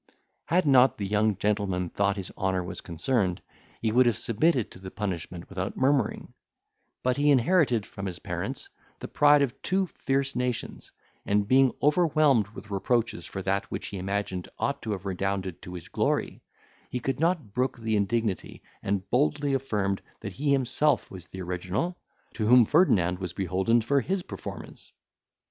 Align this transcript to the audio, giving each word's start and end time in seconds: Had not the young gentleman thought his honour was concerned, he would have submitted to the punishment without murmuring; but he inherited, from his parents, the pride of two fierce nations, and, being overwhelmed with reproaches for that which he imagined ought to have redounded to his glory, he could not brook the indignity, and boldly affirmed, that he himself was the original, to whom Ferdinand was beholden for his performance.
Had 0.45 0.65
not 0.65 0.97
the 0.97 1.05
young 1.05 1.37
gentleman 1.37 1.87
thought 1.91 2.17
his 2.17 2.31
honour 2.35 2.63
was 2.63 2.81
concerned, 2.81 3.39
he 3.83 3.91
would 3.91 4.07
have 4.07 4.17
submitted 4.17 4.71
to 4.71 4.79
the 4.79 4.89
punishment 4.89 5.47
without 5.47 5.77
murmuring; 5.77 6.33
but 7.03 7.17
he 7.17 7.29
inherited, 7.29 7.85
from 7.85 8.07
his 8.07 8.17
parents, 8.17 8.67
the 8.97 9.07
pride 9.07 9.43
of 9.43 9.61
two 9.61 9.85
fierce 9.85 10.35
nations, 10.35 10.91
and, 11.23 11.47
being 11.47 11.71
overwhelmed 11.83 12.47
with 12.47 12.71
reproaches 12.71 13.27
for 13.27 13.43
that 13.43 13.69
which 13.69 13.89
he 13.89 13.99
imagined 13.99 14.49
ought 14.57 14.81
to 14.81 14.89
have 14.89 15.05
redounded 15.05 15.61
to 15.61 15.75
his 15.75 15.87
glory, 15.87 16.41
he 16.89 16.99
could 16.99 17.19
not 17.19 17.53
brook 17.53 17.77
the 17.77 17.95
indignity, 17.95 18.63
and 18.81 19.07
boldly 19.11 19.53
affirmed, 19.53 20.01
that 20.21 20.33
he 20.33 20.51
himself 20.51 21.11
was 21.11 21.27
the 21.27 21.43
original, 21.43 21.95
to 22.33 22.47
whom 22.47 22.65
Ferdinand 22.65 23.19
was 23.19 23.33
beholden 23.33 23.81
for 23.81 24.01
his 24.01 24.23
performance. 24.23 24.93